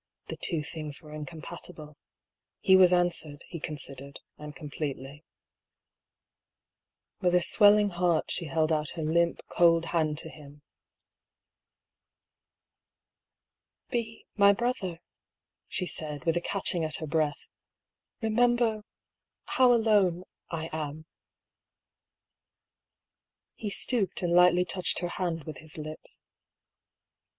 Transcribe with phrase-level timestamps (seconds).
[0.29, 1.93] The two things were incom patible.
[2.59, 5.21] He was answered, he considered, and com pletely.)
[7.19, 10.63] With a swelling heart she held out her limp, cold hand to him."
[13.91, 15.01] Be my brother,"
[15.67, 17.47] she said, with a catching at her breath."
[18.23, 18.83] Remember—
[19.55, 21.05] how alone— I am!"
[23.53, 26.21] He stooped and lightly touched her hand with his lips.